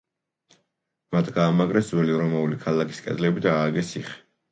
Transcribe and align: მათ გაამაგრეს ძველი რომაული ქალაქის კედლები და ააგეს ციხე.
მათ 1.15 1.27
გაამაგრეს 1.35 1.91
ძველი 1.91 2.15
რომაული 2.21 2.57
ქალაქის 2.65 3.03
კედლები 3.09 3.45
და 3.45 3.53
ააგეს 3.59 3.93
ციხე. 3.93 4.17